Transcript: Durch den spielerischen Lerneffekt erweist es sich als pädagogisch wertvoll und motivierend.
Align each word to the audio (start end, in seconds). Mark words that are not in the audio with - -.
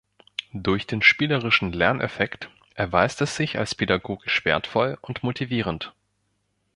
Durch 0.55 0.87
den 0.87 1.03
spielerischen 1.03 1.73
Lerneffekt 1.73 2.49
erweist 2.73 3.21
es 3.21 3.35
sich 3.35 3.59
als 3.59 3.75
pädagogisch 3.75 4.43
wertvoll 4.45 4.97
und 5.03 5.21
motivierend. 5.21 5.93